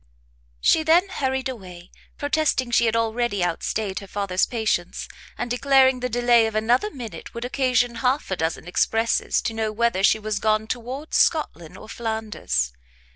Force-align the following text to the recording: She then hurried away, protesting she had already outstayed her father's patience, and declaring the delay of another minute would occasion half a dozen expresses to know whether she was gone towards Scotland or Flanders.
She 0.59 0.81
then 0.81 1.09
hurried 1.09 1.47
away, 1.47 1.91
protesting 2.17 2.71
she 2.71 2.87
had 2.87 2.95
already 2.95 3.45
outstayed 3.45 3.99
her 3.99 4.07
father's 4.07 4.47
patience, 4.47 5.07
and 5.37 5.51
declaring 5.51 5.99
the 5.99 6.09
delay 6.09 6.47
of 6.47 6.55
another 6.55 6.89
minute 6.89 7.35
would 7.35 7.45
occasion 7.45 7.93
half 8.01 8.31
a 8.31 8.35
dozen 8.35 8.67
expresses 8.67 9.43
to 9.43 9.53
know 9.53 9.71
whether 9.71 10.01
she 10.01 10.17
was 10.17 10.39
gone 10.39 10.65
towards 10.65 11.17
Scotland 11.17 11.77
or 11.77 11.87
Flanders. 11.87 12.73